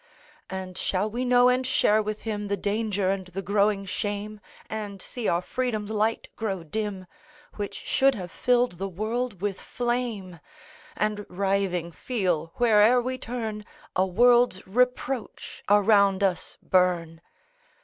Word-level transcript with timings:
And 0.49 0.79
shall 0.79 1.11
we 1.11 1.23
know 1.23 1.47
and 1.47 1.61
share 1.63 2.01
with 2.01 2.23
him 2.23 2.47
The 2.47 2.57
danger 2.57 3.11
and 3.11 3.27
the 3.27 3.43
growing 3.43 3.85
shame? 3.85 4.41
And 4.67 4.99
see 4.99 5.27
our 5.27 5.43
Freedom's 5.43 5.91
light 5.91 6.27
grow 6.35 6.63
dim, 6.63 7.05
Which 7.57 7.75
should 7.75 8.15
have 8.15 8.31
filled 8.31 8.79
the 8.79 8.87
world 8.89 9.41
with 9.41 9.61
flame? 9.61 10.39
And, 10.97 11.23
writhing, 11.29 11.91
feel, 11.91 12.51
where'er 12.55 12.99
we 12.99 13.19
turn, 13.19 13.63
A 13.95 14.07
world's 14.07 14.65
reproach 14.67 15.61
around 15.69 16.23
us 16.23 16.57
burn? 16.63 17.21